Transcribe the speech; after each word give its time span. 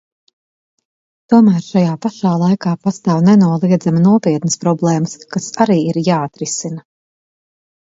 Tomēr 1.33 1.59
tajā 1.65 1.91
pašā 2.05 2.31
laikā 2.45 2.73
pastāv 2.87 3.21
nenoliedzami 3.27 4.03
nopietnas 4.07 4.59
problēmas, 4.65 5.15
kas 5.37 5.53
arī 5.69 5.79
ir 5.93 6.03
jāatrisina. 6.11 6.87